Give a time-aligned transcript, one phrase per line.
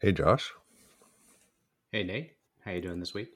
[0.00, 0.52] Hey, Josh.
[1.90, 2.36] Hey, Nate.
[2.64, 3.30] How you doing this week?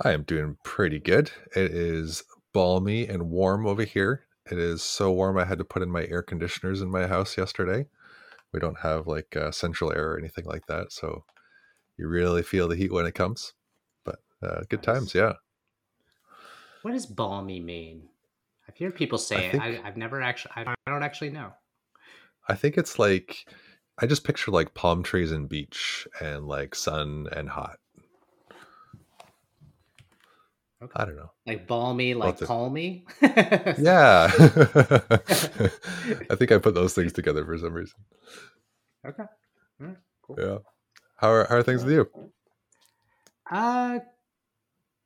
[0.00, 1.30] I am doing pretty good.
[1.54, 4.26] It is balmy and warm over here.
[4.50, 7.38] It is so warm I had to put in my air conditioners in my house
[7.38, 7.86] yesterday.
[8.52, 11.24] We don't have like uh, central air or anything like that, so
[11.96, 13.54] you really feel the heat when it comes.
[14.04, 14.86] But uh, good Nice.
[14.86, 15.34] times, yeah.
[16.82, 18.08] What does balmy mean?
[18.68, 19.52] I've heard people I say it.
[19.52, 20.52] think I, I've never actually.
[20.56, 21.52] I don't actually know.
[22.48, 23.46] I think it's like
[24.02, 27.78] I just picture like palm trees and beach and like sun and hot.
[30.82, 30.92] Okay.
[30.96, 31.30] I don't know.
[31.46, 33.04] Like balmy, like of palmy.
[33.22, 34.28] yeah.
[36.28, 38.00] I think I put those things together for some reason.
[39.06, 39.22] okay.
[39.78, 40.36] Right, cool.
[40.36, 40.58] Yeah.
[41.18, 42.10] How are how are things with you?
[43.48, 44.00] Uh,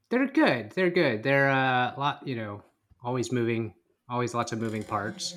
[0.09, 0.71] they're good.
[0.71, 1.23] They're good.
[1.23, 2.27] They're uh, a lot.
[2.27, 2.63] You know,
[3.05, 3.75] always moving.
[4.09, 5.37] Always lots of moving parts.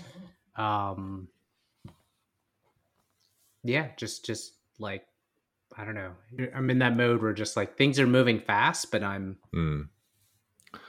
[0.55, 1.27] Um,
[3.63, 5.05] yeah, just just like
[5.77, 6.13] I don't know.
[6.53, 9.89] I'm in that mode where just like things are moving fast, but I'm Mm,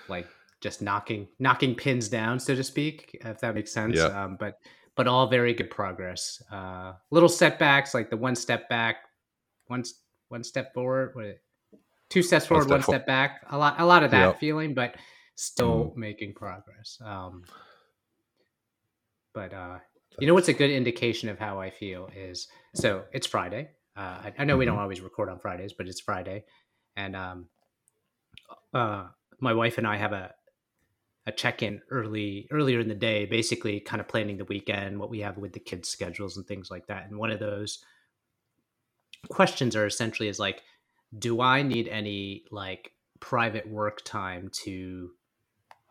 [0.09, 0.29] like
[0.61, 3.97] just knocking knocking pins down, so to speak, if that makes sense.
[3.97, 4.25] yeah.
[4.25, 4.59] Um, but
[4.97, 6.43] but all very good progress.
[6.51, 8.97] Uh, little setbacks, like the one step back,
[9.67, 9.85] one
[10.29, 11.39] one step forward, what,
[12.09, 13.41] two steps forward, one step for step back.
[13.51, 14.41] A lot a lot of that Yep.
[14.41, 15.01] feeling, but Mm,
[15.37, 16.99] still making progress.
[17.05, 17.45] Um,
[19.33, 19.79] but uh,
[20.19, 23.71] you know what's a good indication of how I feel is so it's Friday.
[23.97, 26.45] Uh, I, I know we don't hmm always record on Fridays, but it's Friday,
[26.97, 27.49] and um,
[28.75, 29.09] uh,
[29.41, 30.35] my wife and I have a
[31.27, 35.21] a check-in early earlier in the day basically kind of planning the weekend what we
[35.21, 37.07] have with the kids schedules and things like that.
[37.09, 37.85] And one of those
[39.29, 40.63] questions are essentially is like
[41.19, 45.11] do i need any like private work time to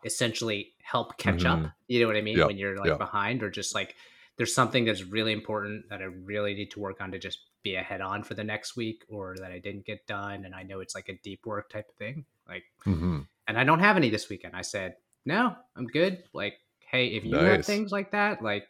[0.04, 2.44] essentially help catch hmm up you know what i mean?
[2.44, 3.96] When you're like behind or just like
[4.40, 7.76] there's something that's really important that i really need to work on to just be
[7.76, 10.80] ahead on for the next week or that i didn't get done and i know
[10.80, 14.10] it's like a deep work type of thing like hmm and I don't have any
[14.10, 14.54] this weekend.
[14.56, 16.24] I said, no, I'm good.
[16.32, 18.68] Like, hey, if you have things like that, like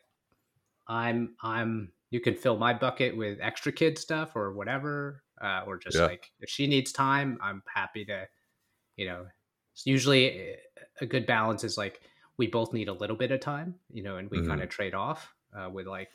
[0.88, 5.22] I'm I'm you can fill my bucket with extra kid stuff or whatever.
[5.41, 6.06] Uh, or just Yeah.
[6.06, 8.28] like if she needs time, I'm happy to,
[8.97, 9.28] you know,
[9.75, 10.56] it's usually eh,
[11.00, 12.03] a good balance is like
[12.38, 14.69] we both need a little bit of time, you know, and we kind hmm of
[14.70, 16.15] trade off uh, with like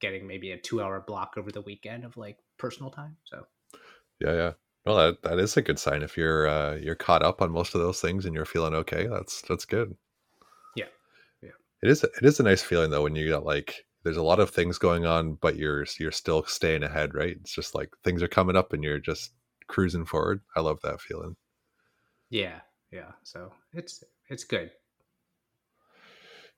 [0.00, 3.16] getting maybe a two hour block over the weekend of like personal time.
[3.24, 3.46] So
[4.20, 4.52] Yeah, yeah.
[4.84, 6.02] Well, that, that is a good sign.
[6.02, 9.06] If you're uh, you're caught up on most of those things and you're feeling okay,
[9.06, 9.96] that's that's good.
[10.74, 10.86] yeah,
[11.42, 11.50] yeah,
[11.82, 14.40] It is it is a nice feeling though when you got like there's a lot
[14.40, 17.36] of things going on, but you're you're still staying ahead, right?
[17.40, 19.32] It's just like things are coming up and you're just
[19.68, 20.40] cruising forward.
[20.56, 21.36] I love that feeling.
[22.30, 22.60] yeah,
[22.90, 23.12] yeah.
[23.22, 24.70] So it's it's good.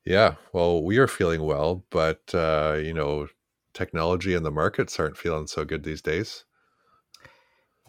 [0.04, 0.34] Yeah.
[0.52, 3.28] Well, we are feeling well, but uh, you know,
[3.72, 6.44] technology and the markets aren't feeling so good these days.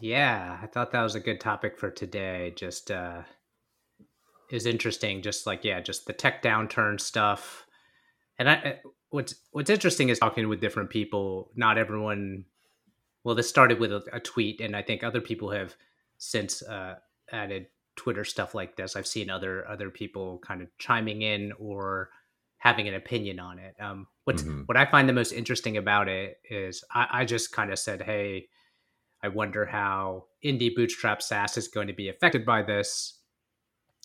[0.00, 2.52] Yeah, I thought that was a good topic for today.
[2.54, 3.22] Just uh
[4.50, 7.66] is interesting just like yeah, just the tech downturn stuff.
[8.38, 11.50] And I what's what's interesting is talking with different people.
[11.54, 12.44] Not everyone
[13.24, 15.74] well, this started with a, a tweet and I think other people have
[16.18, 16.96] since uh
[17.32, 17.66] added
[17.96, 18.96] Twitter stuff like this.
[18.96, 22.10] I've seen other other people kind of chiming in or
[22.58, 23.74] having an opinion on it.
[23.80, 27.52] Um what's hmm what I find the most interesting about it is I, I just
[27.52, 28.48] kind of said, hey,
[29.22, 33.18] I wonder how indie bootstrap SaaS is going to be affected by this.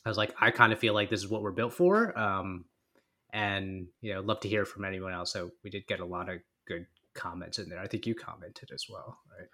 [0.05, 2.17] I was like, I kind of feel like this is what we're built for.
[2.17, 2.65] Um,
[3.33, 5.31] and, you know, love to hear from anyone else.
[5.31, 7.79] So we did get a lot of good comments in there.
[7.79, 9.47] I think you commented as well, right?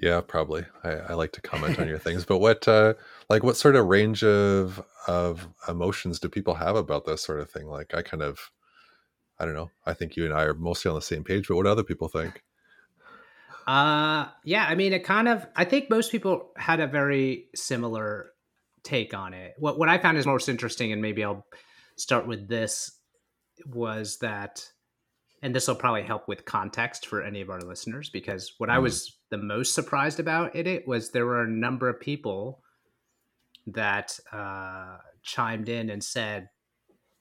[0.00, 0.66] Yeah, probably.
[0.84, 2.94] I, I like to comment on your things, but what uh
[3.30, 7.50] like what sort of range of of emotions do people have about this sort of
[7.50, 7.66] thing?
[7.66, 8.50] Like I kind of
[9.38, 9.70] I don't know.
[9.84, 11.84] I think you and I are mostly on the same page, but what do other
[11.84, 12.42] people think?
[13.66, 18.30] Uh, yeah, I mean, it kind of, I think most people had a very similar
[18.84, 19.54] take on it.
[19.58, 21.44] What, what I found is most interesting, and maybe I'll
[21.96, 22.92] start with this,
[23.66, 24.64] was that
[25.42, 28.76] and this will probably help with context for any of our listeners because what I
[28.76, 28.82] Mm.
[28.82, 32.62] was the most surprised about in it was there were a number of people
[33.68, 36.48] that uh, chimed in and said,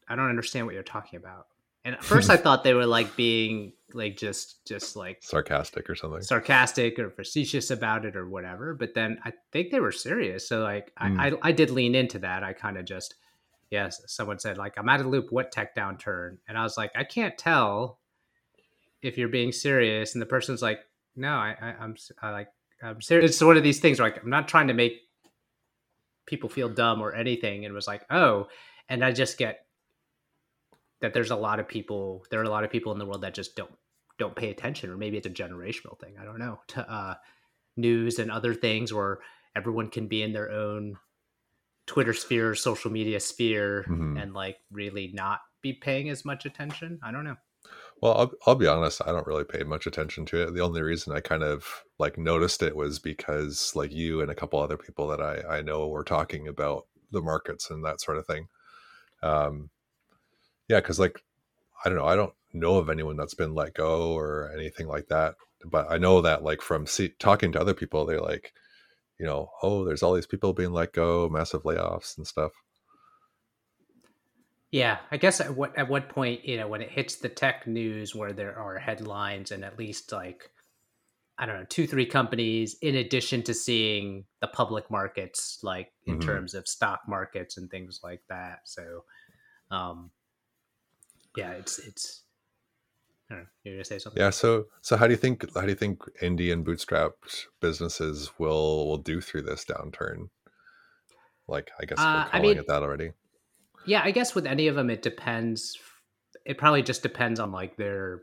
[0.08, 1.48] "I don't understand what you're talking about."
[1.84, 5.96] And at first, I thought they were like being like just just like Sarcastic or
[5.96, 6.22] something.
[6.22, 8.74] sarcastic or facetious about it or whatever.
[8.74, 10.48] But then I think they were serious.
[10.48, 11.20] So like Mm.
[11.20, 12.44] I, I I did lean into that.
[12.44, 13.16] I kind of just
[13.72, 14.02] yes.
[14.08, 15.32] Someone said like I'm out of loop.
[15.32, 16.38] What tech downturn?
[16.48, 18.00] And I was like I can't tell
[19.02, 20.14] if you're being serious.
[20.16, 20.80] And the person's like
[21.16, 22.48] no, I, I I'm s- I like
[22.82, 23.32] I'm serious.
[23.32, 25.02] It's one of these things where like I'm not trying to make
[26.26, 27.66] people feel dumb or anything.
[27.66, 28.48] And was like oh,
[28.90, 29.66] and I just get
[31.02, 33.22] that there's a lot of people there are a lot of people in the world
[33.22, 33.72] that just don't
[34.18, 36.16] don't pay attention, or maybe it's a generational thing.
[36.20, 37.16] I don't know to uh,
[37.78, 39.20] news and other things where
[39.56, 40.96] everyone can be in their own
[41.88, 44.18] Twitter sphere, social media sphere, mm-hmm.
[44.18, 47.00] and like really not be paying as much attention.
[47.04, 47.36] I don't know.
[48.02, 49.02] Well, I'll, I'll be honest.
[49.06, 50.54] I don't really pay much attention to it.
[50.54, 54.36] The only reason I kind of like noticed it was because like you and a
[54.36, 58.18] couple other people that I I know were talking about the markets and that sort
[58.18, 58.48] of thing.
[59.24, 59.70] Um,
[60.70, 61.22] yeah, because like
[61.86, 65.08] I don't know, I don't know of anyone that's been let go or anything like
[65.10, 65.36] that.
[65.66, 68.54] But I know that like from see, talking to other people, they're like,
[69.20, 72.54] you know, oh, there's all these people being let go, massive layoffs and stuff.
[74.76, 77.66] Yeah, I guess at what at what point you know when it hits the tech
[77.66, 80.52] news where there are headlines and at least like
[81.38, 86.16] I don't know two three companies in addition to seeing the public markets like in
[86.16, 86.28] mm-hmm.
[86.28, 88.64] terms of stock markets and things like that.
[88.66, 89.06] So,
[89.72, 90.12] um,
[91.38, 92.24] yeah, it's it's.
[93.32, 93.50] I don't know.
[93.64, 94.22] You're gonna say something?
[94.22, 94.32] Yeah.
[94.32, 98.88] So so how do you think how do you think indie and bootstrapped businesses will
[98.88, 100.28] will do through this downturn?
[101.48, 103.12] Like I guess we're calling uh, I mean, it that already
[103.86, 105.78] yeah, I guess with any of them, it depends.
[106.46, 108.22] It probably just depends on like their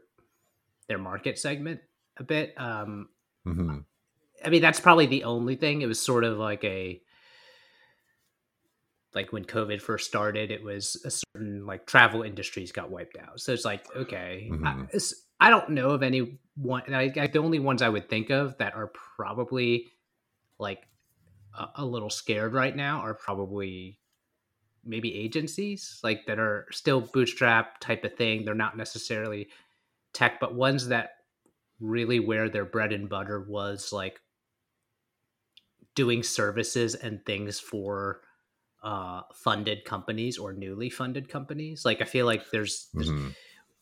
[0.88, 1.80] their market segment
[2.18, 2.54] a bit.
[2.56, 3.08] Um,
[3.46, 3.78] mm-hmm.
[4.44, 5.82] I mean, that's probably the only thing.
[5.82, 7.00] It was sort of like a
[9.14, 13.40] like when COVID first started, it was a certain like travel industries got wiped out.
[13.40, 14.66] So it's like okay, mm-hmm.
[14.66, 16.82] I, I, don't know of any one.
[16.92, 19.88] I, I, the only ones I would think of that are probably
[20.58, 20.86] like
[21.58, 23.98] a, a little scared right now are probably
[24.84, 28.44] maybe agencies like that are still bootstrap type of thing.
[28.44, 29.48] They're not necessarily
[30.12, 31.10] tech, but ones that
[31.80, 34.20] really where their bread and butter was like
[35.94, 38.20] doing services and things for
[38.82, 43.28] uh funded companies or newly funded companies like i feel like there's, there's mm-hmm.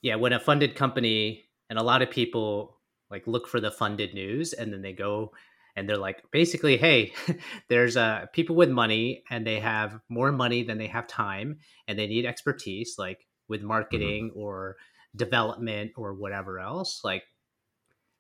[0.03, 2.79] yeah when a funded company and a lot of people
[3.11, 5.31] like look for the funded news and then they go
[5.77, 7.13] and they're like basically hey
[7.69, 11.59] there's uh, people with money and they have more money than they have time
[11.89, 13.69] and they need expertise like with mm-hmm.
[13.69, 14.41] marketing mm-hmm.
[14.41, 14.77] or
[15.17, 17.25] development or whatever else like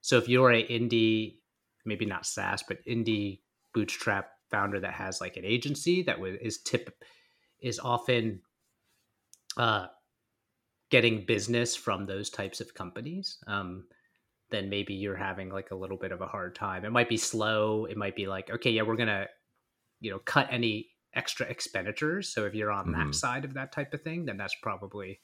[0.00, 1.36] so if you're a indie
[1.84, 3.40] maybe not saas but indie
[3.72, 7.02] bootstrap founder that has like an agency that is tip
[7.60, 8.40] is often
[9.56, 9.86] uh
[10.90, 13.84] getting business from those types of companies um
[14.50, 16.84] then maybe you're having like a little bit of a hard time.
[16.84, 17.84] It might be slow.
[17.84, 19.26] It might be like, okay, yeah, we're gonna,
[20.00, 22.28] you know, cut any extra expenditures.
[22.28, 23.08] So if you're on mm-hmm.
[23.08, 25.20] that side of that type of thing, then that's probably,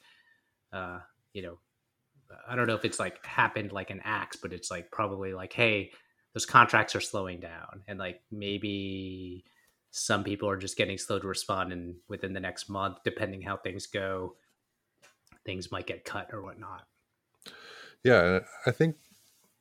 [0.73, 0.99] uh,
[1.33, 1.59] you know,
[2.47, 5.53] I don't know if it's like happened like an axe, but it's like probably like,
[5.53, 5.91] hey,
[6.33, 9.45] those contracts are slowing down, and like maybe
[9.91, 13.57] some people are just getting slow to respond, and within the next month, depending how
[13.57, 14.35] things go,
[15.45, 16.85] things might get cut or whatnot.
[18.03, 18.97] Yeah, I think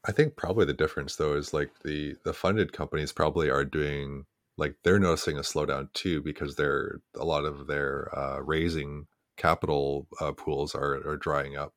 [0.07, 4.27] I think probably the difference though is like the the funded companies probably are doing
[4.57, 9.07] like they're noticing a slowdown too because they're a lot of their uh, raising
[9.37, 11.75] capital uh, pools are are drying up.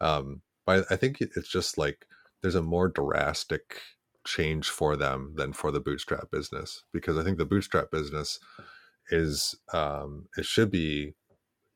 [0.00, 2.06] Um, but I think it's just like
[2.42, 3.80] there's a more drastic
[4.26, 8.40] change for them than for the bootstrap business because I think the bootstrap business
[9.10, 11.14] is um, it should be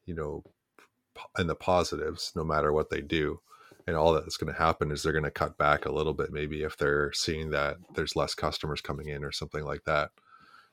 [0.06, 0.44] you know
[1.38, 3.40] in the positives no matter what they do
[3.90, 6.32] and all that's going to happen is they're going to cut back a little bit
[6.32, 10.10] maybe if they're seeing that there's less customers coming in or something like that.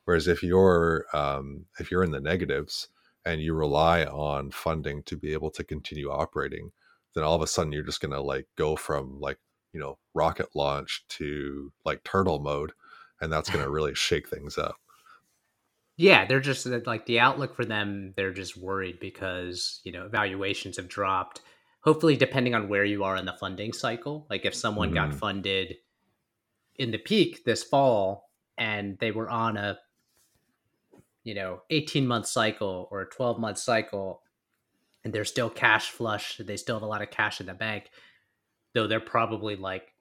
[0.06, 2.90] Whereas if you're um, if you're in the negatives
[3.26, 6.72] and you rely on funding to be able to continue operating
[7.16, 9.40] then all of a sudden you're just going to like go from like
[9.74, 12.72] you know rocket launch to like turtle mode
[13.20, 14.76] and that's going to really shake things up.
[15.96, 20.78] Yeah they're just like the outlook for them they're just worried because you know valuations
[20.78, 21.42] have dropped
[21.88, 25.10] hopefully depending on where you are in the funding cycle like if someone mm-hmm.
[25.10, 25.78] got funded
[26.76, 29.80] in the peak this fall and they were on a
[31.24, 34.22] you know 18 month cycle or a 12 month cycle
[35.06, 37.90] and they're still cash flush they still have a lot of cash in the bank
[38.74, 39.94] though they're probably like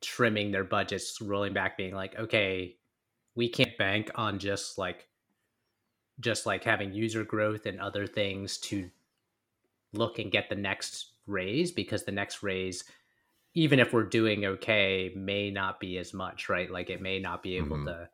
[0.00, 2.74] trimming their budgets rolling back being like okay
[3.36, 5.06] we can't bank on just like
[6.18, 8.90] just like having user growth and other things to
[9.92, 12.84] look and get the next raise because the next raise
[13.54, 16.70] even if we're doing okay may not be as much right?
[16.70, 17.86] Like it may not be able mm-hmm.
[17.86, 18.08] to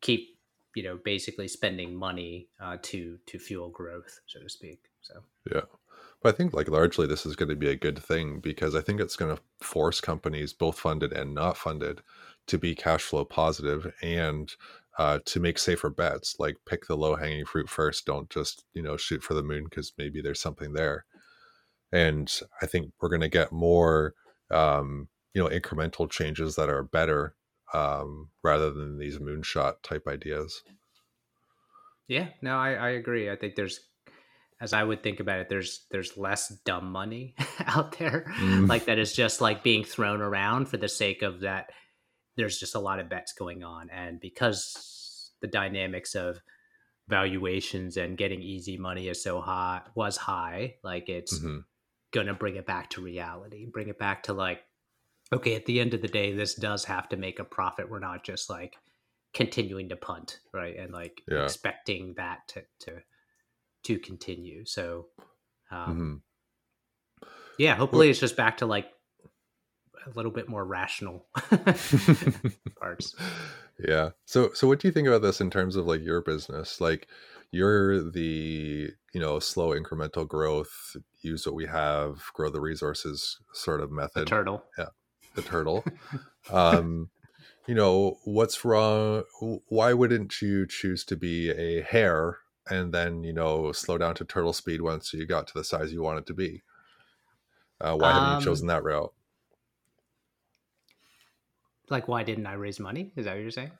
[0.00, 0.38] keep
[0.74, 5.14] you know basically spending money uh, to to fuel growth so to speak so.
[5.50, 5.62] Yeah.
[6.22, 8.80] But i think like largely this is going to be a good thing because i
[8.80, 12.02] think it's going to force companies both funded and not funded
[12.46, 14.52] to be cash flow positive and
[14.98, 16.36] uh, to make safer bets.
[16.38, 18.06] Like pick the low hanging fruit first.
[18.06, 21.04] Don't just you know shoot for the moon because maybe there's something there
[21.92, 24.14] and I think we're going to get more
[24.50, 27.34] um, you know incremental changes that are better
[27.74, 30.62] um, rather than these moonshot type ideas.
[32.08, 33.30] Yeah, no, I, I agree.
[33.30, 33.80] I think there's
[34.60, 37.34] as I would think about it, there's there's less dumb money
[37.66, 38.68] out there, mm.
[38.68, 41.70] like that is just like being thrown around for the sake of that.
[42.36, 46.40] There's just a lot of bets going on, and because the dynamics of
[47.08, 51.58] valuations and getting easy money is so high was high, like it's mm-hmm.
[52.12, 54.60] Gonna bring it back to reality, bring it back to like,
[55.32, 57.90] okay, at the end of the day, this does have to make a profit.
[57.90, 58.76] We're not just like
[59.34, 61.44] continuing to punt, right, and like yeah.
[61.44, 62.92] expecting that to to
[63.84, 64.64] to continue.
[64.64, 65.06] So,
[65.70, 66.22] um,
[67.22, 67.28] mm-hmm.
[67.58, 68.86] yeah, hopefully well, it's just back to like
[70.06, 71.26] a little bit more rational
[72.80, 73.14] parts.
[73.78, 74.10] Yeah.
[74.24, 76.80] So, so what do you think about this in terms of like your business?
[76.80, 77.08] Like,
[77.50, 83.80] you're the you know slow incremental growth, use what we have, grow the resources sort
[83.80, 84.26] of method.
[84.26, 84.64] The turtle.
[84.78, 84.88] Yeah,
[85.34, 85.84] the turtle.
[86.52, 87.10] um,
[87.66, 89.24] you know what's wrong?
[89.68, 92.38] Why wouldn't you choose to be a hare
[92.68, 95.92] and then you know slow down to turtle speed once you got to the size
[95.92, 96.62] you want it to be
[97.80, 99.12] uh, why haven't you um, chosen that route
[101.90, 103.70] like why didn't i raise money is that what you're saying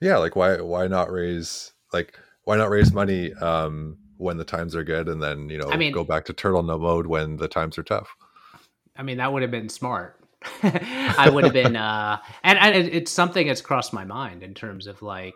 [0.00, 4.74] yeah like why why not raise like why not raise money um when the times
[4.74, 7.36] are good and then you know I mean, go back to turtle no mode when
[7.36, 8.08] the times are tough
[8.96, 10.18] i mean that would have been smart
[10.62, 14.86] i would have been uh and, and it's something that's crossed my mind in terms
[14.86, 15.34] of like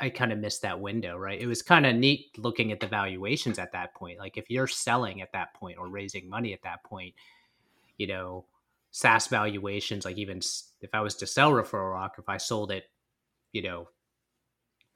[0.00, 1.38] I kind of missed that window, right?
[1.38, 4.18] It was kind of neat looking at the valuations at that point.
[4.18, 7.14] Like if you're selling at that point or raising money at that point,
[7.98, 8.46] you know,
[8.92, 10.40] SaaS valuations, like even
[10.80, 12.84] if I was to sell Referral Rock, if I sold it,
[13.52, 13.88] you know,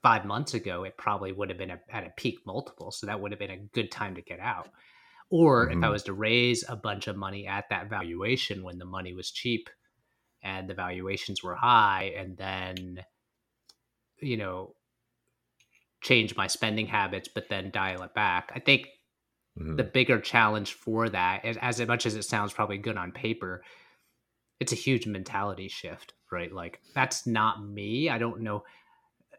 [0.04, 2.92] five months ago, it probably would have been a, at a peak multiple.
[2.92, 4.68] So that would have been a good time to get out.
[5.30, 5.72] Or mm-hmm.
[5.72, 5.92] if I mm-hmm.
[5.92, 9.70] was to raise a bunch of money at that valuation when the money was cheap
[10.42, 13.02] and the valuations were high, and then,
[14.20, 14.74] you know,
[16.02, 18.52] change my spending habits, but then dial it back.
[18.54, 18.88] I think
[19.58, 19.76] mm-hmm.
[19.76, 23.64] the bigger challenge for that, as much as it sounds probably good on paper,
[24.60, 26.52] it's a huge mentality shift, right?
[26.52, 28.10] Like that's not me.
[28.10, 28.64] I don't know.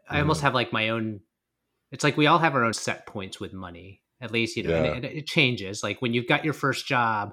[0.08, 0.46] I almost mm-hmm.
[0.46, 1.20] have like my own.
[1.92, 4.02] It's like we all have our own set points with money.
[4.20, 4.92] At least you know, yeah.
[4.92, 5.82] and it, it changes.
[5.82, 7.32] Like when you've got your first job,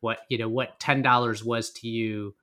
[0.00, 2.34] what you know, what ten dollars was to you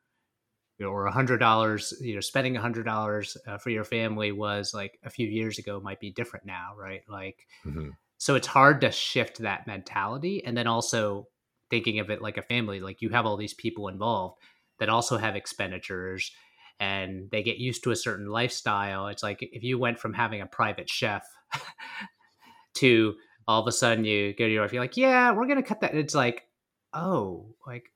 [0.82, 4.74] or a hundred dollars you know spending a hundred dollars uh, for your family was
[4.74, 7.90] like a few years ago might be different now right like mm-hmm.
[8.18, 11.28] so it's hard to shift that mentality and then also
[11.70, 14.40] thinking of it like a family like you have all these people involved
[14.80, 16.32] that also have expenditures
[16.80, 20.42] and they get used to a certain lifestyle it's like if you went from having
[20.42, 21.24] a private chef
[22.74, 23.16] to
[23.48, 25.82] all of a sudden you go to your wife you're like yeah we're gonna cut
[25.82, 26.46] that it's like
[26.94, 27.92] oh like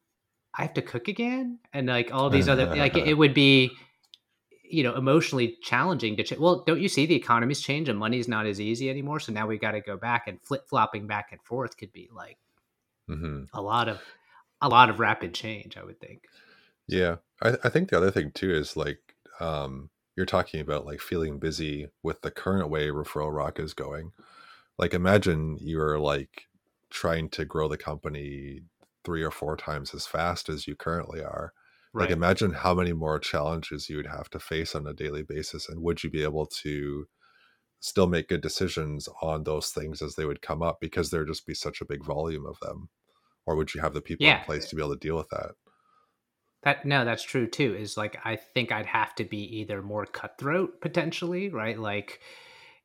[0.55, 3.71] I have to cook again, and like all these other like it would be,
[4.63, 6.23] you know, emotionally challenging to.
[6.23, 9.19] Ch- well, don't you see the economy's change and money's not as easy anymore?
[9.19, 12.07] So now we got to go back and flip flopping back and forth could be
[12.13, 12.37] like
[13.09, 13.45] mm-hmm.
[13.51, 13.99] a lot of
[14.61, 15.75] a lot of rapid change.
[15.75, 16.21] I would think.
[16.87, 18.99] Yeah, I, I think the other thing too is like
[19.39, 24.11] um, you're talking about like feeling busy with the current way referral rock is going.
[24.77, 26.47] Like imagine you're like
[26.89, 28.61] trying to grow the company
[29.03, 31.53] three or four times as fast as you currently are.
[31.93, 32.03] Right.
[32.03, 35.69] Like imagine how many more challenges you would have to face on a daily basis
[35.69, 37.07] and would you be able to
[37.79, 41.45] still make good decisions on those things as they would come up because there'd just
[41.45, 42.89] be such a big volume of them
[43.45, 44.39] or would you have the people yeah.
[44.39, 45.51] in place to be able to deal with that
[46.63, 50.05] that no that's true too is like i think i'd have to be either more
[50.05, 52.19] cutthroat potentially right like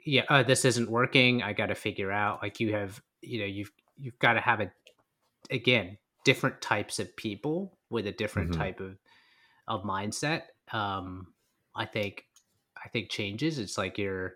[0.04, 3.46] yeah uh, this isn't working i got to figure out like you have you know
[3.46, 4.70] you've you've got to have a
[5.50, 8.60] again different types of people with a different mm-hmm.
[8.60, 8.96] type of
[9.66, 10.42] of mindset
[10.72, 11.26] um
[11.74, 12.24] i think
[12.84, 14.34] i think changes it's like you're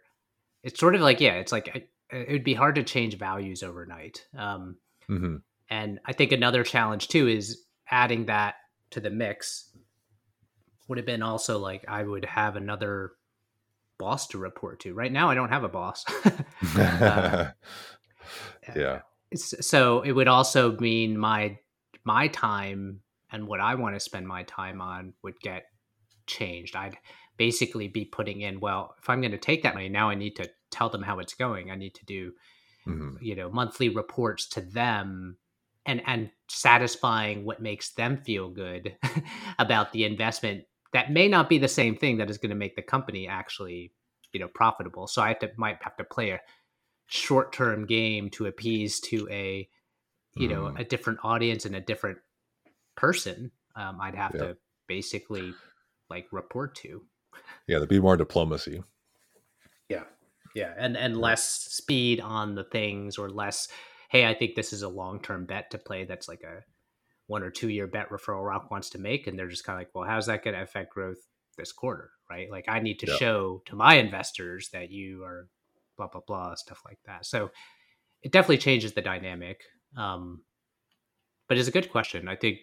[0.62, 4.26] it's sort of like yeah it's like it would be hard to change values overnight
[4.36, 4.76] um
[5.08, 5.36] mm-hmm.
[5.70, 8.54] and i think another challenge too is adding that
[8.92, 9.70] to the mix
[10.88, 13.12] would have been also like i would have another
[13.98, 16.04] boss to report to right now i don't have a boss
[16.76, 17.50] uh,
[18.76, 19.00] yeah
[19.34, 21.58] so it would also mean my
[22.04, 25.64] my time and what I want to spend my time on would get
[26.26, 26.76] changed.
[26.76, 26.98] I'd
[27.38, 30.36] basically be putting in, well, if I'm going to take that money, now I need
[30.36, 31.70] to tell them how it's going.
[31.70, 32.32] I need to do,
[32.86, 33.16] mm-hmm.
[33.20, 35.38] you know, monthly reports to them
[35.86, 38.96] and and satisfying what makes them feel good
[39.58, 42.76] about the investment that may not be the same thing that is going to make
[42.76, 43.92] the company actually,
[44.32, 45.06] you know, profitable.
[45.06, 46.40] So I have to might have to play a
[47.06, 49.68] short-term game to appease to a
[50.34, 50.80] you know mm.
[50.80, 52.18] a different audience and a different
[52.96, 54.40] person um, I'd have yeah.
[54.40, 55.54] to basically
[56.10, 57.02] like report to.
[57.66, 58.82] Yeah, there'd be more diplomacy.
[59.88, 60.04] Yeah,
[60.54, 63.68] yeah, and and less speed on the things, or less.
[64.12, 66.04] Hey, I think this is a long term bet to play.
[66.04, 66.60] That's like a
[67.28, 69.80] one or two year bet referral rock wants to make, and they're just kind of
[69.80, 71.16] like, well, how's that going to affect growth
[71.56, 72.50] this quarter, right?
[72.50, 73.16] Like, I need to yeah.
[73.16, 75.48] show to my investors that you are
[75.96, 77.24] blah blah blah stuff like that.
[77.24, 77.50] So
[78.22, 79.62] it definitely changes the dynamic.
[79.96, 80.42] Um,
[81.48, 82.28] but it's a good question.
[82.28, 82.58] I think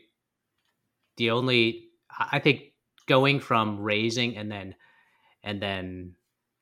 [1.17, 1.89] the only
[2.19, 2.73] I think
[3.07, 4.75] going from raising and then
[5.43, 6.13] and then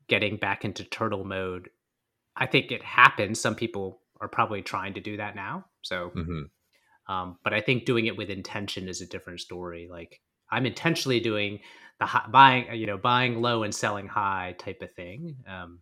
[0.08, 1.70] getting back into turtle mode,
[2.38, 3.41] I think it happens.
[3.41, 5.65] Some people are probably trying to do that now.
[5.81, 7.13] So, mm-hmm.
[7.13, 9.88] um, but I think doing it with intention is a different story.
[9.89, 11.59] Like I'm intentionally doing
[12.00, 15.79] the high, buying, you know, buying low and selling high type of thing um,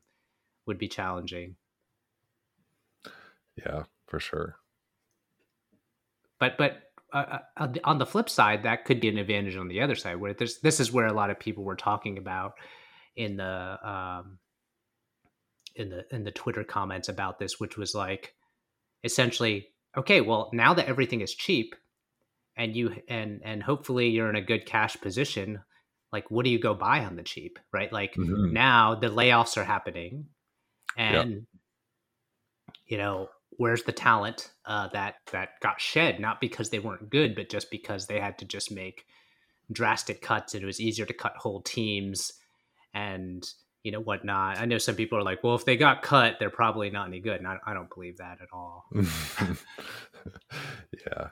[0.65, 1.55] would be challenging.
[3.57, 4.57] Yeah, for sure.
[6.39, 6.81] But but
[7.13, 10.17] uh, uh on the flip side, that could be an advantage on the other side.
[10.17, 12.53] Where there's this is where a lot of people were talking about
[13.15, 14.39] in the um,
[15.75, 18.35] in the in the Twitter comments about this, which was like
[19.03, 19.67] essentially,
[19.97, 21.75] okay, well now that everything is cheap,
[22.55, 25.61] and you and and hopefully you're in a good cash position,
[26.11, 27.91] like what do you go buy on the cheap, right?
[27.91, 28.53] Like mm-hmm.
[28.53, 30.27] now the layoffs are happening,
[30.97, 31.41] and yep.
[32.85, 37.35] you know where's the talent uh, that that got shed not because they weren't good
[37.35, 39.05] but just because they had to just make
[39.71, 42.33] drastic cuts and it was easier to cut whole teams
[42.93, 43.49] and
[43.85, 44.59] you know whatnot.
[44.59, 47.19] I know some people are like well if they got cut they're probably not any
[47.19, 48.85] good and i, I don't believe that at all.
[51.05, 51.27] Yeah.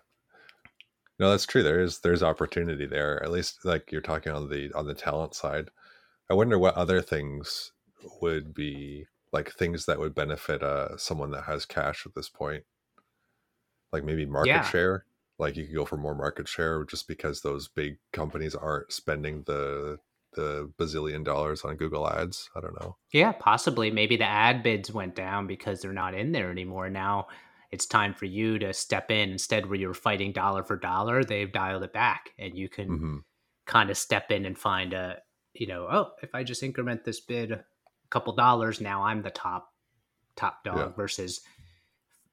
[1.20, 1.64] No that's true.
[1.64, 5.34] There is there's opportunity there at least like you're talking on the on the talent
[5.34, 5.70] side.
[6.30, 7.72] I wonder what other things
[8.22, 12.64] would be like things that would benefit uh someone that has cash at this point.
[13.92, 14.64] Like maybe market yeah.
[14.64, 15.06] share.
[15.40, 19.44] Like you could go for more market share just because those big companies aren't spending
[19.48, 19.98] the
[20.34, 24.92] the bazillion dollars on google ads i don't know yeah possibly maybe the ad bids
[24.92, 27.28] went down because they're not in there anymore now
[27.72, 31.52] it's time for you to step in instead where you're fighting dollar for dollar they've
[31.52, 33.18] dialed it back and you can mm-hmm.
[33.66, 35.18] kind of step in and find a
[35.54, 37.64] you know oh if i just increment this bid a
[38.10, 39.74] couple dollars now i'm the top
[40.36, 40.90] top dog yeah.
[40.90, 41.42] versus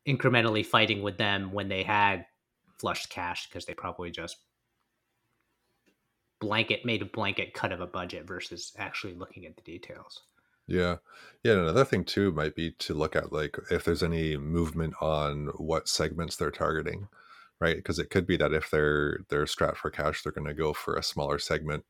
[0.07, 2.25] incrementally fighting with them when they had
[2.79, 4.39] flushed cash because they probably just
[6.41, 10.23] blanket made a blanket cut of a budget versus actually looking at the details.
[10.67, 10.97] Yeah.
[11.43, 15.49] Yeah another thing too might be to look at like if there's any movement on
[15.57, 17.09] what segments they're targeting
[17.61, 17.77] right?
[17.77, 20.73] Because it could be that if they're they're strapped for cash they're going to go
[20.73, 21.85] for a smaller segment.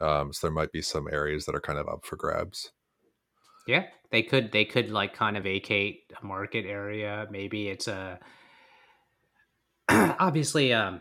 [0.00, 2.72] Um, so there might be some areas that are kind of up for grabs.
[3.66, 7.26] Yeah, they could they could like kind of vacate a market area.
[7.30, 8.18] Maybe it's a
[9.88, 11.00] obviously um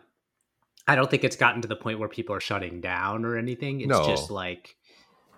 [0.88, 3.82] I don't think it's gotten to the point where people are shutting down or anything.
[3.82, 4.06] It's no.
[4.06, 4.76] just like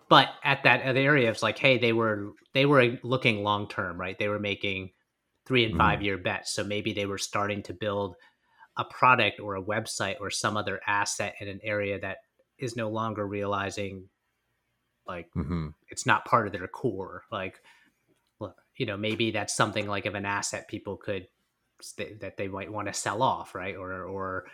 [0.08, 4.18] but at that area it's like hey, they were they were looking long term, right?
[4.18, 4.92] They were making
[5.46, 6.04] 3 and 5 mm.
[6.04, 6.54] year bets.
[6.54, 8.16] So maybe they were starting to build
[8.78, 12.18] a product or a website or some other asset in an area that
[12.58, 14.10] is no longer realizing
[15.08, 15.68] like mm-hmm.
[15.90, 17.24] it's not part of their core.
[17.32, 17.62] Like,
[18.78, 21.28] you know, maybe that's something like of an asset people could
[21.98, 23.76] that they might want to sell off, right?
[23.76, 24.46] Or or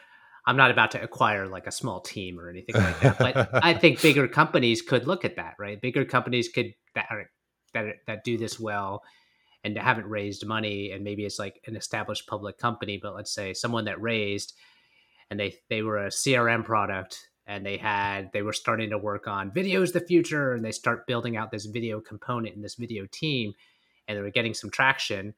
[0.45, 3.73] I'm not about to acquire like a small team or anything like that, but I
[3.73, 5.79] think bigger companies could look at that, right?
[5.79, 7.29] Bigger companies could that are,
[7.73, 9.03] that that do this well
[9.63, 13.53] and haven't raised money, and maybe it's like an established public company, but let's say
[13.53, 14.53] someone that raised
[15.31, 19.27] and they they were a CRM product and they had they were starting to work
[19.27, 22.75] on video is the future and they start building out this video component in this
[22.75, 23.53] video team
[24.07, 25.33] and they were getting some traction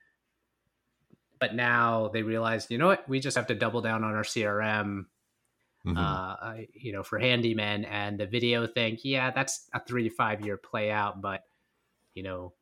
[1.44, 4.24] but now they realized you know what we just have to double down on our
[4.24, 5.06] crm
[5.86, 5.98] mm-hmm.
[5.98, 10.40] uh, you know for handyman and the video thing yeah that's a three to five
[10.40, 11.42] year play out but
[12.14, 12.54] you know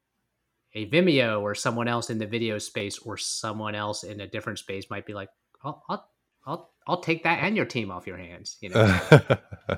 [0.73, 4.57] a vimeo or someone else in the video space or someone else in a different
[4.57, 5.29] space might be like
[5.63, 6.09] I'll, I'll,
[6.47, 8.57] I'll I'll take that and your team off your hands.
[8.61, 8.99] You know.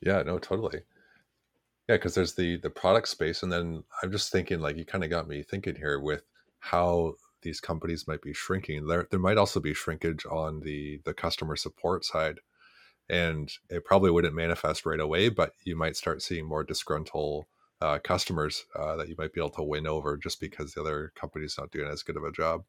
[0.00, 0.22] yeah.
[0.22, 0.38] No.
[0.38, 0.82] Totally.
[1.88, 5.02] Yeah, because there's the the product space, and then I'm just thinking, like, you kind
[5.02, 6.22] of got me thinking here with
[6.60, 8.86] how these companies might be shrinking.
[8.86, 12.40] There, there might also be shrinkage on the the customer support side,
[13.08, 17.46] and it probably wouldn't manifest right away, but you might start seeing more disgruntled
[17.80, 21.12] uh, customers uh, that you might be able to win over just because the other
[21.16, 22.62] company's not doing as good of a job.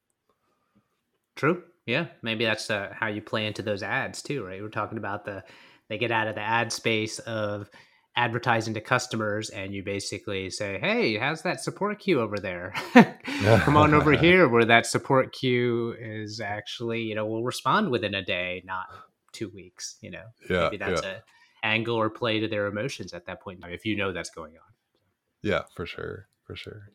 [1.36, 1.64] True.
[1.86, 4.62] Yeah, maybe that's uh, how you play into those ads too, right?
[4.62, 5.44] We're talking about the
[5.90, 7.70] they get out of the ad space of
[8.16, 12.74] advertising to customers and you basically say, "Hey, how's that support queue over there?
[13.64, 18.14] Come on over here where that support queue is actually, you know, will respond within
[18.16, 18.86] a day, not
[19.32, 19.98] two weeks.
[20.02, 21.24] You know, Yeah, maybe that's yeah, a
[21.64, 24.30] angle or play to their emotions at that point in time if you know that's
[24.30, 24.74] going on.
[25.42, 26.92] yeah, for sure, for sure.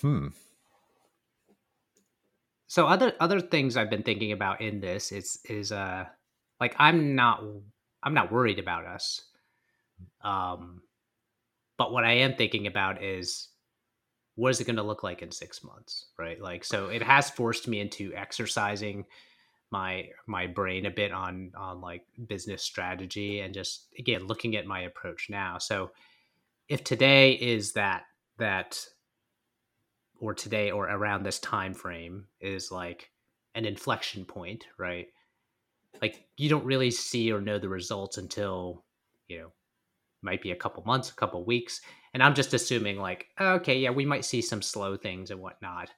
[0.00, 0.28] Hmm.
[2.66, 6.04] So other other things I've been thinking about in this is is uh
[6.60, 7.42] like I'm not
[8.06, 9.20] I'm not worried about us.
[10.22, 10.80] Um
[11.76, 13.48] but what I am thinking about is
[14.36, 16.40] what is it going to look like in 6 months, right?
[16.40, 19.04] Like so it has forced me into exercising
[19.70, 24.66] my my brain a bit on on like business strategy and just again looking at
[24.66, 25.58] my approach now.
[25.58, 25.90] So
[26.68, 28.04] if today is that
[28.38, 28.86] that
[30.20, 33.10] or today or around this time frame is like
[33.54, 35.08] an inflection point, right?
[36.00, 38.84] Like you don't really see or know the results until,
[39.28, 39.52] you know,
[40.22, 41.80] might be a couple months, a couple weeks.
[42.14, 45.90] And I'm just assuming like, okay, yeah, we might see some slow things and whatnot.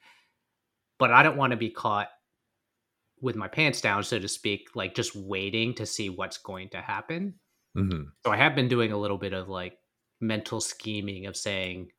[0.98, 2.08] But I don't want to be caught
[3.20, 6.80] with my pants down, so to speak, like just waiting to see what's going to
[6.80, 7.34] happen.
[7.74, 9.78] hmm So I have been doing a little bit of like
[10.20, 11.90] mental scheming of saying,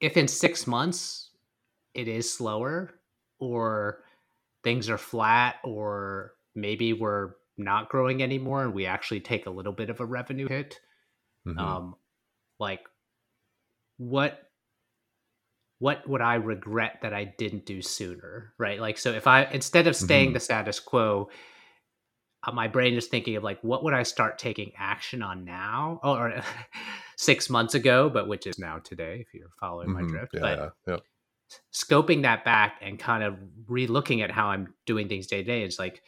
[0.00, 1.30] if in six months
[1.94, 3.00] it is slower
[3.40, 4.04] or
[4.68, 9.72] things are flat or maybe we're not growing anymore and we actually take a little
[9.72, 10.78] bit of a revenue hit
[11.46, 11.94] hmm um
[12.60, 12.80] like
[13.96, 14.42] what
[15.78, 18.78] what would i regret that i didn't do sooner right?
[18.78, 21.30] Like so if i instead of staying hmm the status quo
[22.46, 25.98] uh, my brain is thinking of like what would i start taking action on now?
[26.02, 26.42] Oh, or
[27.16, 30.40] six months ago but which is now today if you're following my hmm drift Yeah,
[30.42, 30.96] but yeah.
[31.72, 35.62] Scoping that back and kind of re-looking at how i'm doing things day to day
[35.62, 36.02] is like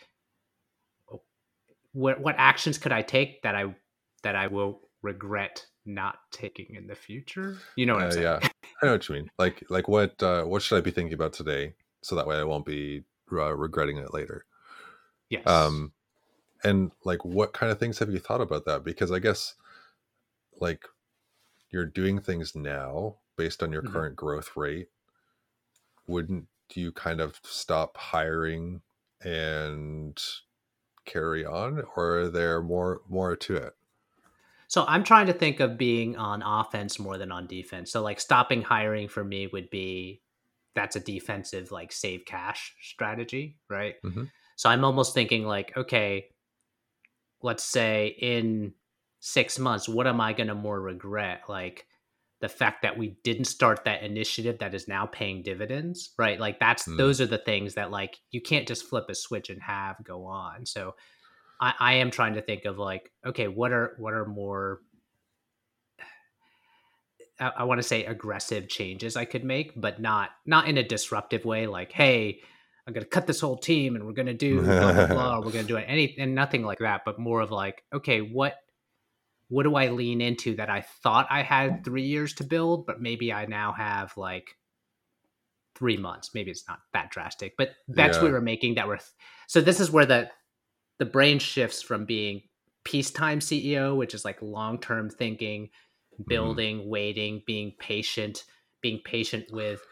[1.12, 1.22] oh,
[1.92, 3.74] what what actions could i take that i
[4.22, 8.26] that i will regret not taking in the future you know what i'm Uh, saying
[8.26, 8.42] yeah,
[8.83, 9.31] I know what you mean.
[9.38, 12.44] Like, like what uh, what should I be thinking about today, so that way I
[12.44, 14.46] won't be uh, regretting it later.
[15.31, 15.92] yes Um,
[16.64, 18.85] and like, what kind of things have you thought about that?
[18.85, 19.57] Because I guess,
[20.61, 20.85] like,
[21.70, 23.83] you're doing things now based on your Mhm.
[23.83, 24.90] current growth rate.
[26.10, 28.82] Wouldn't you kind of stop hiring
[29.22, 30.20] and
[31.06, 33.74] carry on, or are there more more to it?
[34.68, 37.90] So I'm trying to think of being on offense more than on defense.
[37.90, 40.22] So like stopping hiring for me would be
[40.74, 43.96] that's a defensive like save cash strategy, right?
[44.02, 44.24] hmm
[44.56, 46.30] So I'm almost thinking like, okay,
[47.42, 48.74] let's say in
[49.20, 51.42] 6 months what am I going to more regret?
[51.48, 51.86] Like
[52.40, 56.40] the fact that we didn't start that initiative that is now paying dividends, right?
[56.40, 56.96] Like that's Mm.
[56.96, 60.24] those are the things that like you can't just flip a switch and have go
[60.24, 60.64] on.
[60.66, 60.94] So
[61.61, 64.81] I, I am trying to think of like, okay, what are what are more
[67.38, 70.83] I, I want to say aggressive changes I could make, but not not in a
[70.83, 71.66] disruptive way.
[71.66, 72.40] Like, hey,
[72.87, 75.37] I'm gonna cut this whole team and we're gonna do blah blah blah.
[75.37, 78.20] Or we're gonna do it any and nothing like that, but more of like, okay,
[78.20, 78.57] what
[79.50, 83.02] what do I lean into that I thought I had three years to build, but
[83.02, 84.56] maybe I now have like
[85.76, 86.30] three months.
[86.34, 88.32] Maybe it's not that drastic, but bets we Yeah.
[88.32, 88.98] were making that were.
[88.98, 89.08] Th-
[89.48, 90.30] so this is where the
[90.98, 92.42] the brain shifts from being
[92.84, 95.70] peacetime CEO, which is like long term thinking,
[96.28, 98.44] hmm building, waiting, being patient,
[98.82, 99.82] being patient with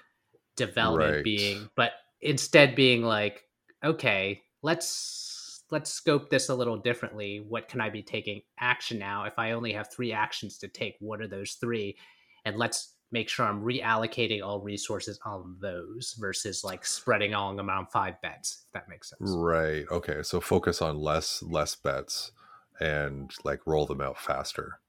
[0.57, 1.25] development, Right.
[1.25, 3.44] being, but instead being like,
[3.85, 5.38] okay, let's
[5.70, 7.44] let's scope this a little differently.
[7.46, 9.24] What can I be taking action now?
[9.24, 11.96] If I only have three actions to take, what are those three?
[12.44, 17.87] And let's make sure I'm reallocating all resources on those versus like spreading all on
[17.87, 19.31] five bets, if that makes sense.
[19.35, 19.85] Right.
[19.90, 20.22] Okay.
[20.22, 22.33] So focus on less less bets
[22.81, 24.81] and like roll them out faster.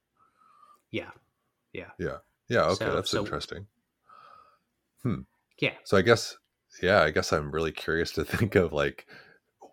[0.91, 1.11] Yeah.
[1.73, 1.91] Yeah.
[1.97, 2.17] Yeah.
[2.47, 2.63] Yeah.
[2.63, 2.85] Okay.
[2.85, 3.67] So That's so interesting.
[5.03, 5.21] Hmm.
[5.59, 5.73] yeah.
[5.83, 6.37] So I guess
[6.81, 9.07] yeah, I guess I'm really curious to think of like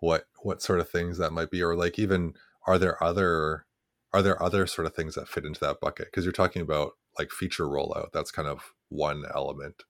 [0.01, 2.33] what what sort of things that might be or like even
[2.67, 3.65] are there other
[4.13, 6.07] are there other sort of things that fit into that bucket?
[6.07, 9.83] Because you're talking about like feature rollout that's kind of one element.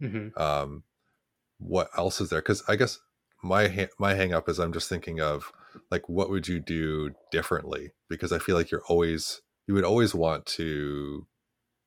[0.00, 0.84] Hmm um
[1.58, 2.40] what else is there?
[2.42, 3.00] Because i guess
[3.42, 5.52] my ha- my hang up is i'm just thinking of
[5.90, 7.92] like what would you do differently?
[8.08, 11.28] Because i feel like you're always you would always want to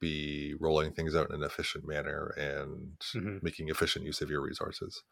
[0.02, 4.42] be rolling things out in an efficient manner and hmm making efficient use of your
[4.42, 5.04] resources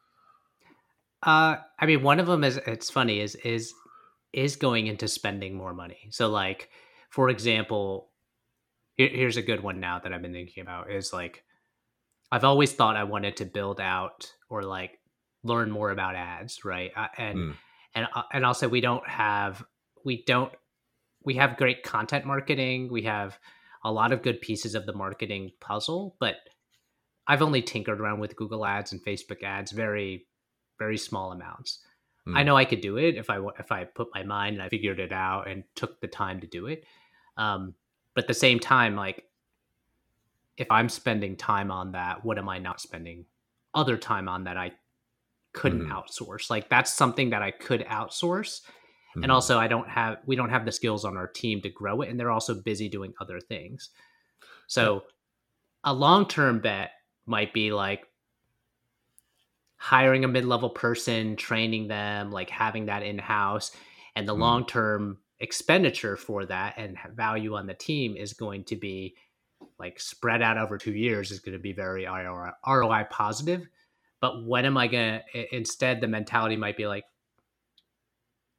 [1.22, 3.74] Uh, I mean, one of them is it's funny is is
[4.34, 6.08] is going into spending more money.
[6.12, 6.70] So, like,
[7.10, 8.10] for example,
[8.96, 11.44] here, here's a good one now that I've been thinking about is like
[12.32, 15.00] I've always thought I wanted to build out or like
[15.44, 16.92] learn more about ads, right?
[16.96, 17.56] Uh, and Mm.
[17.96, 19.64] and uh, and also we don't have
[20.06, 20.54] we don't
[21.26, 22.90] we have great content marketing.
[22.92, 23.38] We have
[23.84, 26.36] a lot of good pieces of the marketing puzzle, but
[27.28, 30.26] I've only tinkered around with Google Ads and Facebook Ads very
[30.80, 31.80] very small amounts.
[32.28, 32.38] Mm.
[32.38, 34.70] I know I could do it if I if I put my mind and I
[34.70, 36.86] figured it out and took the time to do it.
[37.38, 37.76] Um,
[38.16, 39.26] but at the same time, like
[40.58, 43.26] if I'm spending time on that, what am I not spending
[43.74, 44.74] other time on that I
[45.54, 45.92] couldn't Mhm.
[45.92, 46.50] outsource?
[46.50, 48.62] Like that's something that I could outsource.
[49.16, 49.24] Mhm.
[49.24, 52.02] And also I don't have we don't have the skills on our team to grow
[52.02, 53.92] it and they're also busy doing other things.
[54.68, 55.06] So
[55.84, 56.92] a long-term bet
[57.26, 58.06] might be like
[59.80, 63.72] hiring a mid-level person, training them, like having that in-house
[64.16, 64.40] and the Mm.
[64.40, 69.16] long-term expenditure for that and value on the team is going to be
[69.80, 73.68] like spread out over 2 years is going to be very ROI, ROI positive.
[74.20, 77.06] But when am I going to instead the mentality might be like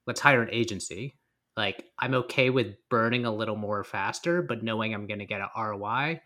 [0.06, 1.18] let's hire an agency.
[1.56, 5.42] Like I'm okay with burning a little more faster, but knowing I'm going to get
[5.42, 6.22] an ROI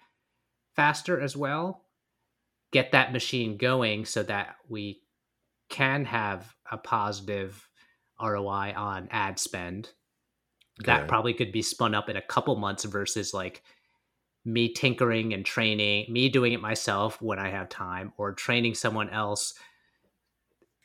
[0.77, 1.84] faster as well.
[2.75, 5.01] Get that machine going so that we
[5.71, 7.69] can have a positive
[8.21, 9.91] ROI on ad spend.
[10.81, 11.09] That Okay.
[11.09, 13.63] probably could be spun up in a couple months versus like
[14.45, 19.11] me tinkering and training, me doing it myself when I have time, or training someone
[19.11, 19.55] else,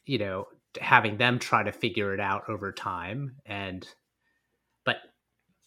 [0.06, 0.48] you know,
[0.80, 3.38] having them try to figure it out over time.
[3.48, 3.88] And,
[4.86, 4.98] but,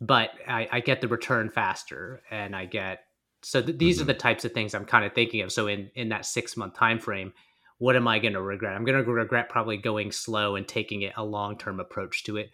[0.00, 3.00] but I, I get the return faster and I get,
[3.42, 4.08] so th- these are Mhm.
[4.08, 5.52] the types of things I'm kind of thinking of.
[5.52, 7.32] So in, in that six month time frame,
[7.78, 8.74] what am I going to regret?
[8.76, 12.36] I'm going to regret probably going slow and taking it a long term approach to
[12.36, 12.50] it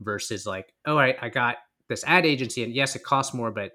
[0.00, 1.56] versus like, all right, I got
[1.88, 3.72] this ad agency and yes, it costs more, but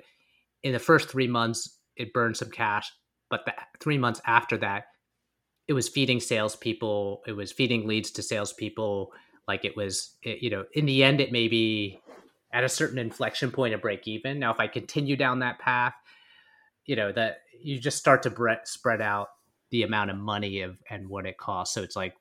[0.63, 2.91] in the first three months, it burned some cash.
[3.29, 4.85] But the three months after that,
[5.67, 7.21] it was feeding salespeople.
[7.27, 9.11] It was feeding leads to salespeople.
[9.47, 11.99] Like it was, it, you know, in the end, it may be
[12.51, 14.39] at a certain inflection point of break even.
[14.39, 15.93] Now, if I continue down that path,
[16.85, 19.27] you know, that you just start to bre- spread out
[19.71, 21.73] the amount of money of and what it costs.
[21.73, 22.15] So it's like,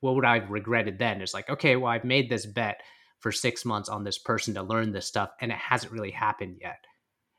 [0.00, 1.20] what would I have regretted then?
[1.20, 2.80] It's like, okay, well, I've made this bet
[3.20, 6.58] for six months on this person to learn this stuff, and it hasn't really happened
[6.60, 6.84] yet.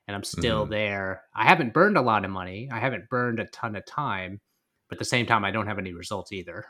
[0.08, 0.70] And I'm still Mhm.
[0.70, 1.24] there.
[1.34, 2.70] I haven't burned a lot of money.
[2.72, 4.42] I haven't burned a ton of time,
[4.90, 6.66] but at the same time, I don't have any results either.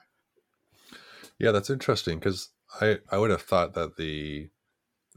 [1.39, 2.49] Yeah, that's interesting because
[2.81, 4.49] I I would have thought that the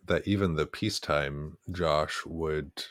[0.05, 2.85] that even the peacetime Josh would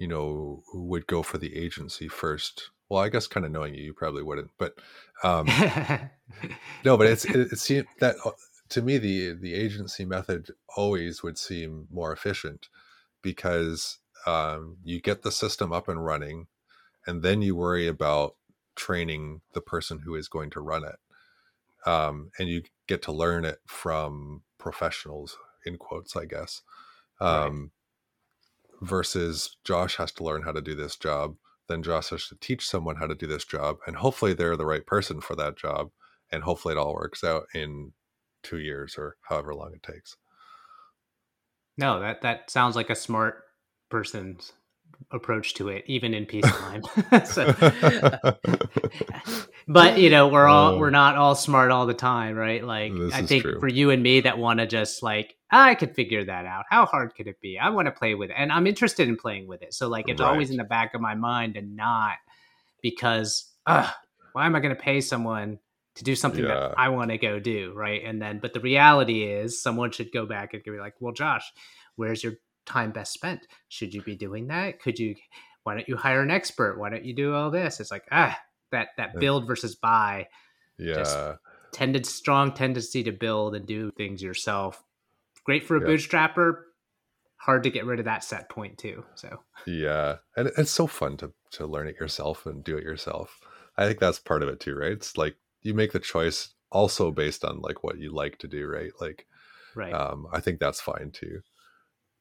[0.00, 2.70] you know would go for the agency first.
[2.88, 4.74] Well, I guess kind of knowing you, you probably wouldn't, but
[5.22, 5.46] um,
[6.84, 8.32] no, but it's it, it seemed that uh,
[8.70, 12.68] to me the the agency method always would seem more efficient
[13.22, 16.48] because um, you get the system up and running,
[17.06, 18.34] and then you worry about
[18.74, 23.44] training the person who is going to run it, um, and you get to learn
[23.44, 25.36] it from professionals
[25.66, 26.62] in quotes, I guess.
[27.20, 27.72] Um,
[28.80, 31.36] Versus Josh has to learn how to do this job,
[31.68, 34.66] then Josh has to teach someone how to do this job, and hopefully they're the
[34.66, 35.90] right person for that job,
[36.32, 37.92] and hopefully it all works out in
[38.42, 40.16] two years or however long it takes.
[41.76, 43.44] no, that that sounds like a smart
[43.90, 44.52] person's
[45.10, 46.82] approach to it, even in peacetime.
[47.24, 47.52] so,
[49.68, 52.62] but you know, we're all Uh, we're not all smart all the time, right?
[52.64, 53.60] Like This I think true.
[53.60, 56.64] for you and me that want to just like I could figure that out.
[56.70, 57.58] How hard could it be?
[57.58, 59.74] I want to play with it, and I'm interested in playing with it.
[59.74, 62.16] So like it's always in the back of my mind, and not
[62.82, 63.90] because uh,
[64.32, 65.58] why am I going to pay someone
[65.96, 66.54] to do something Yeah.
[66.54, 68.02] that I want to go do, right?
[68.04, 71.52] And then, but the reality is, someone should go back and be like, well, Josh,
[71.96, 72.34] where's your
[72.66, 73.46] time best spent?
[73.68, 74.80] Should you be doing that?
[74.80, 75.14] Could you?
[75.64, 76.78] Why don't you hire an expert?
[76.78, 77.80] Why don't you do all this?
[77.80, 78.38] It's like ah,
[78.72, 80.28] that that build versus buy
[80.78, 81.36] yeah,
[81.72, 84.82] tended strong tendency to build and do things yourself.
[85.44, 85.86] Great for a Yeah.
[85.86, 86.62] bootstrapper.
[87.36, 89.04] Hard to get rid of that set point too.
[89.14, 93.40] So yeah, and it's so fun to to learn it yourself and do it yourself.
[93.76, 94.92] I think that's part of it too, right?
[94.92, 98.66] It's like you make the choice also based on like what you like to do,
[98.66, 98.92] right?
[99.00, 99.26] Like
[99.74, 101.42] right, um, I think that's fine too.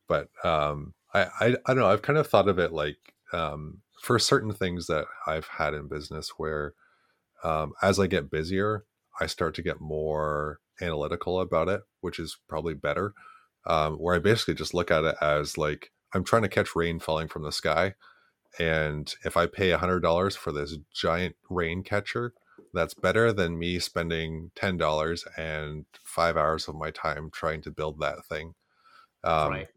[0.10, 1.90] But um, I, I I don't know.
[1.90, 2.98] I've kind of thought of it like
[3.32, 6.74] um, for certain things that I've had in business where
[7.44, 8.86] um, as I get busier,
[9.22, 13.14] I start to get more analytical about it, which is probably better.
[13.66, 17.00] Um, where I basically just look at it as like I'm trying to catch rain
[17.00, 17.94] falling from the sky,
[18.58, 22.34] and if I pay hundred dollars for this giant rain catcher,
[22.74, 27.72] that's better than me spending ten dollars and five hours of my time trying to
[27.72, 28.54] build that thing.
[29.24, 29.68] Um, right,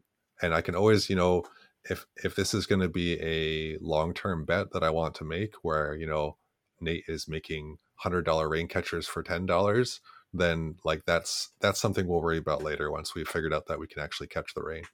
[0.43, 1.45] and I can always, you know,
[1.85, 5.25] if if this is going to be a long term bet that I want to
[5.25, 6.37] make, where you know
[6.81, 10.01] Nate is making hundred dollar rain catchers for ten dollars,
[10.33, 13.87] then like that's that's something we'll worry about later once we've figured out that we
[13.87, 14.85] can actually catch the rain.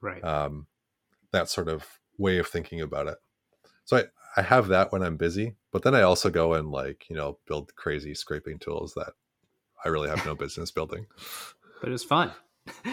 [0.00, 0.22] right.
[0.22, 0.66] Um,
[1.32, 1.86] that sort of
[2.18, 3.18] way of thinking about it.
[3.84, 4.04] So I
[4.36, 7.38] I have that when I'm busy, but then I also go and like you know
[7.46, 9.12] build crazy scraping tools that
[9.84, 11.06] I really have no business building.
[11.80, 12.32] But it's fun.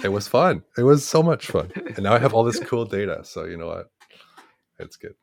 [0.03, 0.63] It was fun.
[0.77, 1.71] It was so much fun.
[1.75, 3.21] And now I have all this cool data.
[3.23, 3.91] So you know what?
[4.79, 5.15] It's good.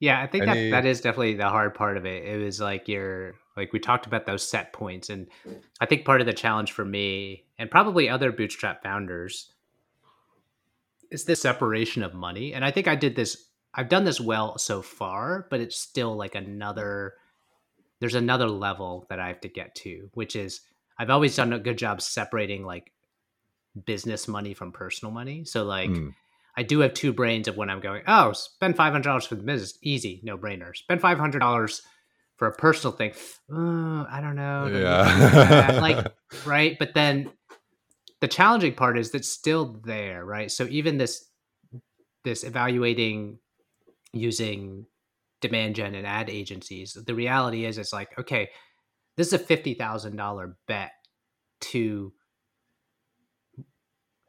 [0.00, 0.70] Yeah, I think Any...
[0.70, 2.24] that that is definitely the hard part of it.
[2.24, 5.28] It was like you're like we talked about those set points, and
[5.80, 9.52] I think part of the challenge for me and probably other bootstrap founders
[11.10, 12.54] is this separation of money.
[12.54, 13.48] And I think I did this.
[13.74, 17.14] I've done this well so far, but it's still like another.
[18.00, 20.62] There's another level that I have to get to, which is
[20.98, 22.92] I've always done a good job separating like
[23.86, 25.44] business money from personal money.
[25.44, 25.90] So like.
[25.90, 26.14] Mm
[26.56, 29.34] I do have two brains of when I'm going, oh, spend five hundred dollars for
[29.34, 30.74] the business, easy, no brainer.
[30.76, 31.82] Spend five hundred dollars
[32.36, 33.12] for a personal thing.
[33.50, 34.66] Oh, I don't know.
[34.66, 35.78] Yeah.
[35.80, 36.06] like
[36.46, 37.30] right, but then
[38.20, 40.50] the challenging part is that's still there, right?
[40.50, 41.24] So even this
[42.24, 43.38] this evaluating
[44.12, 44.86] using
[45.40, 48.50] demand gen and ad agencies, the reality is it's like, okay,
[49.16, 50.90] this is a fifty thousand dollar bet
[51.60, 52.12] to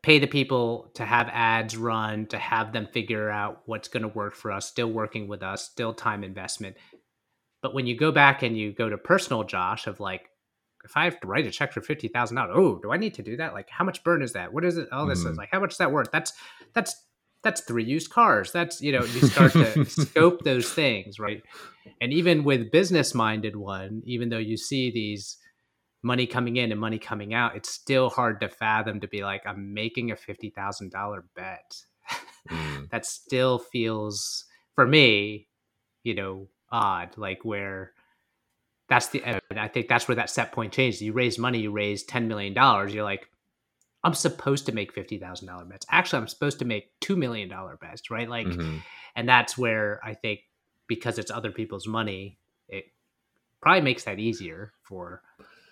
[0.03, 4.09] pay the people to have ads run, to have them figure out what's going to
[4.09, 6.75] work for us, still working with us, still time investment.
[7.61, 10.27] But when you go back and you go to personal Josh of like,
[10.83, 13.13] if I have to write a check for fifty thousand dollars, oh, do I need
[13.15, 13.53] to do that?
[13.53, 14.51] Like, how much burn is that?
[14.51, 14.91] What is it?
[14.91, 15.33] All this mm-hmm.
[15.33, 16.09] is like, how much is that worth?
[16.11, 16.33] That's
[16.73, 16.95] that's
[17.43, 18.51] that's three used cars.
[18.51, 21.43] That's you know, you start to scope those things, right?
[22.01, 25.37] And even with business minded one, even though you see these
[26.03, 29.45] money coming in and money coming out, it's still hard to fathom to be like,
[29.45, 31.75] I'm making a $50,000 bet.
[32.49, 32.89] Mm.
[32.89, 35.47] that still feels, for me,
[36.03, 37.91] you know, odd, like where
[38.89, 41.01] that's the, and I think that's where that set point changes.
[41.01, 42.53] You raise money, you raise $10 million,
[42.89, 43.29] you're like,
[44.03, 45.85] I'm supposed to make $50,000 bets.
[45.89, 48.27] Actually, I'm supposed to make $2 million bets, right?
[48.27, 48.77] Like, mm-hmm.
[49.15, 50.39] and that's where I think
[50.87, 52.85] because it's other people's money, it
[53.61, 55.21] probably makes that easier for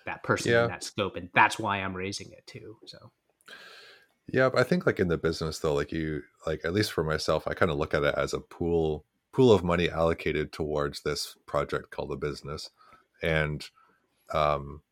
[0.06, 0.64] that person yeah.
[0.64, 3.10] in that scope and that's why i'm raising it too so.
[4.32, 7.48] Yeah i think like in the business though like you like at least for myself
[7.48, 11.36] i kind of look at it as a pool pool of money allocated towards this
[11.46, 12.70] project called the business.
[13.22, 13.64] And
[14.32, 14.82] um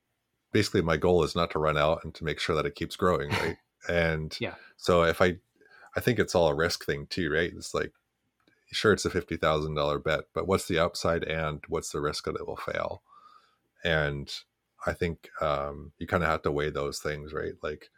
[0.52, 2.96] basically my goal is not to run out and to make sure that it keeps
[2.96, 3.56] growing right?
[3.88, 4.54] And yeah.
[4.76, 5.36] so if i
[5.96, 7.52] i think it's all a risk thing too right?
[7.54, 7.92] It's like
[8.70, 12.46] sure it's a $50000 bet but what's the upside and what's the risk that it
[12.46, 13.02] will fail?
[13.84, 14.32] And
[14.86, 17.54] I think um, you kind of have to weigh those things, right?
[17.62, 17.90] Like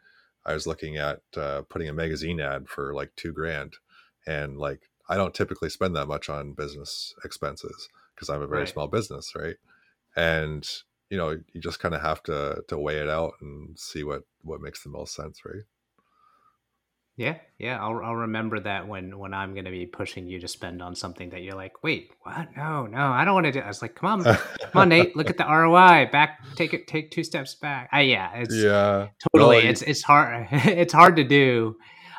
[0.45, 3.73] I was looking at uh, putting a magazine ad for like two grand,
[4.25, 8.61] and like I don't typically spend that much on business expenses because I'm a very
[8.61, 8.69] right.
[8.69, 9.57] small business, right?
[10.15, 10.67] And
[11.09, 14.23] you know, you just kind of have to to weigh it out and see what
[14.41, 15.63] what makes the most sense, right?
[17.21, 20.47] Yeah, yeah, I'll I'll remember that when when I'm going to be pushing you to
[20.47, 22.47] spend on something that you're like, wait, what?
[22.57, 23.59] No, no, I don't want to do.
[23.59, 23.65] It.
[23.65, 24.39] I was like, come on, come
[24.73, 26.09] on, Nate, look at the ROI.
[26.11, 27.89] Back, take it, take two steps back.
[27.91, 29.59] I, yeah, it's yeah, totally.
[29.59, 30.47] it's it's hard.
[30.51, 31.75] it's hard to do.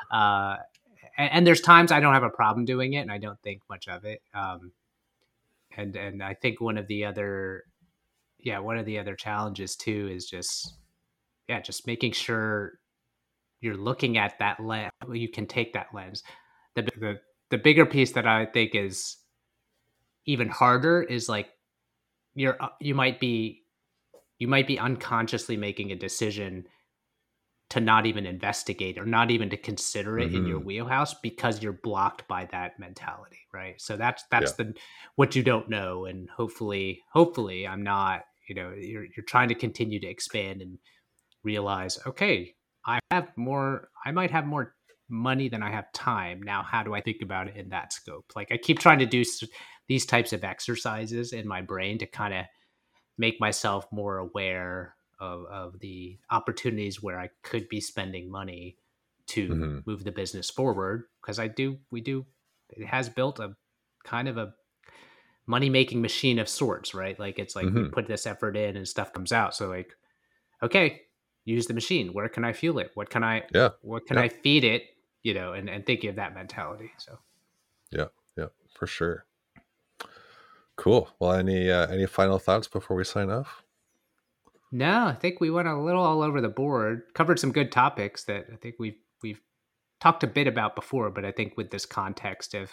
[0.08, 0.58] Uh,
[1.18, 3.62] and, and, there's times I don't have a problem doing it, and I don't think
[3.68, 4.22] much of it.
[4.32, 4.70] Um,
[5.76, 7.64] and and I think one of the other,
[8.38, 10.76] yeah, one of the other challenges too is just,
[11.48, 12.74] yeah, just making sure
[13.62, 16.22] you're looking at that lens you can take that lens
[16.74, 17.18] the, the
[17.50, 19.16] the bigger piece that i think is
[20.26, 21.48] even harder is like
[22.34, 23.62] you're uh, you might be
[24.38, 26.66] you might be unconsciously making a decision
[27.70, 30.36] to not even investigate or not even to consider it mm-hmm.
[30.36, 30.66] in your mm-hmm.
[30.66, 34.66] wheelhouse because you're blocked by that mentality right so that's that's yeah.
[34.66, 34.74] the
[35.16, 39.54] what you don't know and hopefully hopefully i'm not you know you're you're trying to
[39.54, 40.78] continue to expand and
[41.44, 42.54] realize okay
[42.86, 44.74] I have more, I might have more
[45.08, 46.42] money than I have time.
[46.42, 48.32] Now, how do I think about it in that scope?
[48.34, 49.22] Like, I keep trying to do
[49.88, 52.44] these types of exercises in my brain to kind of
[53.18, 58.78] make myself more aware of, of the opportunities where I could be spending money
[59.28, 59.78] to mm-hmm.
[59.86, 61.04] move the business forward.
[61.20, 62.26] Because I do, we do,
[62.70, 63.54] it has built a
[64.04, 64.54] kind of a
[65.46, 67.18] money making machine of sorts, right?
[67.20, 67.82] Like, it's like mm-hmm.
[67.82, 69.54] we put this effort in and stuff comes out.
[69.54, 69.92] So, like,
[70.62, 71.02] okay,
[71.44, 72.90] use the machine where can i fuel it?
[72.94, 74.24] What can i yeah what can yeah.
[74.24, 74.84] i feed it?
[75.22, 77.18] You know and, and thinking of that mentality so.
[77.90, 79.24] Yeah yeah for sure.
[80.76, 81.08] Cool.
[81.18, 83.62] Well any uh, any final thoughts before we sign off?
[84.70, 88.24] No i think we went a little all over the board covered some good topics
[88.24, 89.40] that i think we've we've
[90.00, 92.72] talked a bit about before but i think with this context of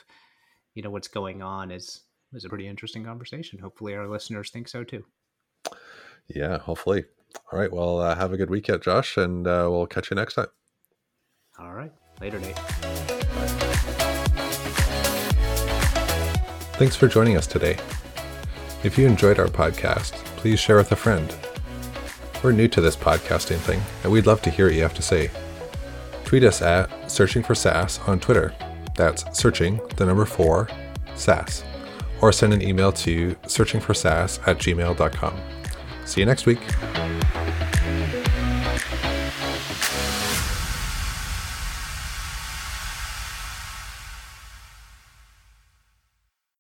[0.74, 2.04] you know what's going on is
[2.34, 3.60] is a pretty interesting conversation.
[3.60, 5.04] Hopefully our listeners think so too.
[6.28, 7.06] Yeah hopefully
[7.52, 7.72] all right.
[7.72, 10.48] Well, uh, have a good weekend, Josh, and uh, we'll catch you next time.
[11.60, 11.92] All right.
[12.22, 12.58] Later, Nate.
[16.78, 17.78] Thanks for joining us today.
[18.84, 21.34] If you enjoyed our podcast, please share with a friend.
[22.42, 25.02] We're new to this podcasting thing, and we'd love to hear what you have to
[25.02, 25.30] say.
[26.24, 28.54] Tweet us at Searching for SaaS on Twitter.
[28.96, 30.70] That's searching, the number four,
[31.16, 31.64] SaaS.
[32.22, 35.59] Or send an email to searchingforsaas at gmail.com.
[36.10, 36.60] See you next week.